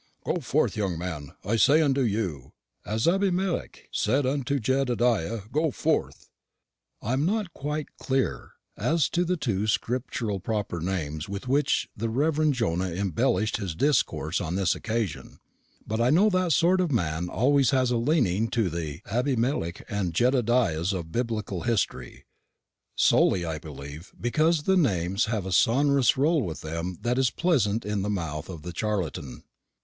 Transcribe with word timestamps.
"Go 0.25 0.37
forth, 0.39 0.75
young 0.75 0.97
man! 0.97 1.33
I 1.45 1.57
say 1.57 1.79
unto 1.83 2.01
you, 2.01 2.53
as 2.83 3.07
Abimelech 3.07 3.87
said 3.91 4.25
unto 4.25 4.59
Jedediah, 4.59 5.41
go 5.51 5.69
forth." 5.69 6.27
I 7.03 7.13
am 7.13 7.23
not 7.23 7.53
quite 7.53 7.95
clear 7.99 8.53
as 8.75 9.07
to 9.09 9.23
the 9.23 9.37
two 9.37 9.67
scriptural 9.67 10.39
proper 10.39 10.79
names 10.79 11.29
with 11.29 11.47
which 11.47 11.87
the 11.95 12.09
Rev. 12.09 12.49
Jonah 12.49 12.89
embellished 12.89 13.57
his 13.57 13.75
discourse 13.75 14.41
on 14.41 14.55
this 14.55 14.73
occasion; 14.73 15.37
but 15.85 16.01
I 16.01 16.09
know 16.09 16.31
that 16.31 16.51
sort 16.53 16.81
of 16.81 16.91
man 16.91 17.29
always 17.29 17.69
has 17.69 17.91
a 17.91 17.97
leaning 17.97 18.47
to 18.47 18.71
the 18.71 19.01
Abimelech 19.05 19.85
and 19.87 20.15
Jedediahs 20.15 20.93
of 20.93 21.11
biblical 21.11 21.61
history; 21.61 22.25
solely, 22.95 23.45
I 23.45 23.59
believe, 23.59 24.13
because 24.19 24.63
the 24.63 24.77
names 24.77 25.25
have 25.25 25.45
a 25.45 25.51
sonorous 25.51 26.17
roll 26.17 26.41
with 26.41 26.61
them 26.61 26.97
that 27.03 27.19
is 27.19 27.29
pleasant 27.29 27.85
in 27.85 28.01
the 28.01 28.09
mouth 28.09 28.49
of 28.49 28.63
the 28.63 28.73
charlatan. 28.75 29.43